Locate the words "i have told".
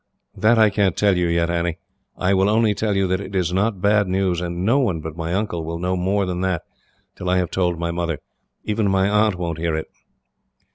7.29-7.77